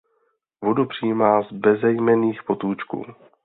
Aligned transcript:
Vodu 0.61 0.85
přijímá 0.85 1.41
z 1.43 1.51
bezejmenných 1.51 2.43
potůčků. 2.43 3.05